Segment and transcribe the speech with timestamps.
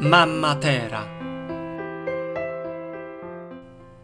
[0.00, 1.04] Mamma Terra.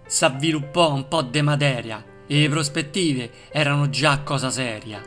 [0.04, 5.00] S'avviluppò un po' de materia e le prospettive erano già cosa seria.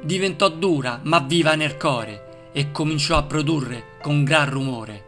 [0.00, 5.06] Diventò dura ma viva nel core e cominciò a produrre con gran rumore.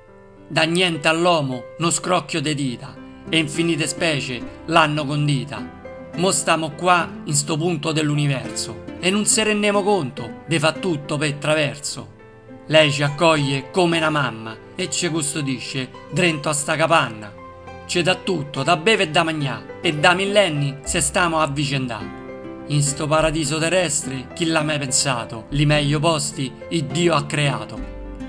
[0.49, 2.97] Da niente all'uomo uno scrocchio de dita
[3.29, 6.11] e infinite specie l'hanno condita.
[6.17, 11.17] Mo stiamo qua in sto punto dell'universo e non se rendiamo conto de fa tutto
[11.19, 12.19] per traverso.
[12.71, 17.33] Lei ci accoglie come una mamma e ci custodisce dentro a sta capanna.
[17.85, 21.99] C'è da tutto, da beve e da magnà e da millenni se stiamo avvicendà.
[22.69, 25.47] In sto paradiso terrestre, chi l'ha mai pensato?
[25.49, 27.77] Li meglio posti il Dio ha creato.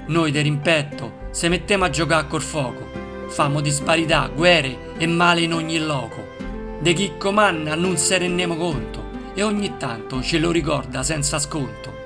[0.07, 5.53] Noi de rimpetto se mettiamo a giocare col fuoco, famo disparità, guerre e male in
[5.53, 6.29] ogni loco.
[6.79, 9.03] De chi comanna non se rendiamo conto
[9.35, 12.00] e ogni tanto ce lo ricorda senza sconto.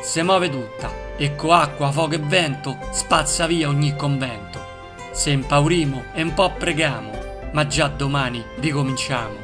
[0.00, 4.64] Se muove tutta e co acqua, fuoco e vento spazza via ogni convento.
[5.10, 7.10] Se impaurimo e un po' pregamo,
[7.52, 9.34] ma già domani ricominciamo.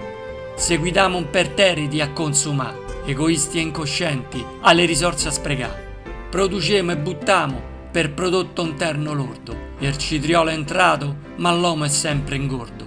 [0.54, 6.02] Se un perterriti a consumare, egoisti e incoscienti, alle risorse a sprecare.
[6.30, 9.56] Producemo e buttiamo per prodotto interno lordo.
[9.78, 12.86] Il citriolo è entrato, ma l'uomo è sempre ingordo.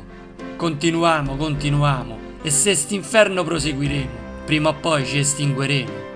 [0.55, 6.06] Continuiamo, continuiamo, e se st'inferno proseguiremo, prima o poi ci estingueremo.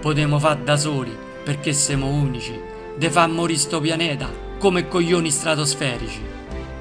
[0.00, 2.58] Potremo far da soli, perché siamo unici,
[2.96, 6.22] de far morire sto pianeta come coglioni stratosferici.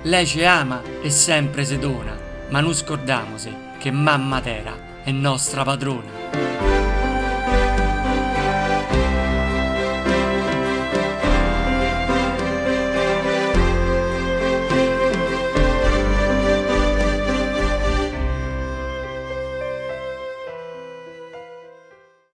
[0.04, 2.18] Lei ci ama e sempre se dona,
[2.50, 6.19] ma non scordamose che mamma Terra è nostra padrona.